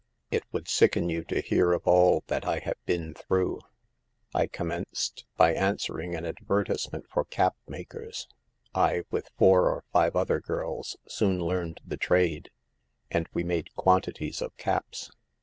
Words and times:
It 0.31 0.41
would 0.51 0.67
sicken 0.67 1.09
you 1.09 1.23
to 1.25 1.41
hear 1.41 1.73
of 1.73 1.85
all 1.85 2.23
that 2.25 2.43
I 2.43 2.57
have 2.57 2.83
been 2.87 3.13
through. 3.13 3.59
I 4.33 4.47
commenced, 4.47 5.27
by 5.37 5.53
answering 5.53 6.15
an 6.15 6.25
advertisement 6.25 7.05
for 7.07 7.23
cap 7.23 7.55
makers. 7.67 8.27
I, 8.73 9.03
with 9.11 9.29
four 9.37 9.69
or 9.69 9.83
five 9.93 10.15
other 10.15 10.39
girls, 10.39 10.97
soon 11.07 11.39
learned 11.39 11.81
the 11.85 11.97
trade, 11.97 12.49
and 13.11 13.29
we 13.35 13.43
made 13.43 13.75
quantities 13.75 14.41
of 14.41 14.57
caps. 14.57 15.11